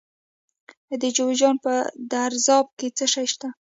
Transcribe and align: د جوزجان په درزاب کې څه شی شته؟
د 1.01 1.03
جوزجان 1.15 1.55
په 1.65 1.73
درزاب 2.11 2.65
کې 2.77 2.87
څه 2.97 3.05
شی 3.13 3.25
شته؟ 3.31 3.47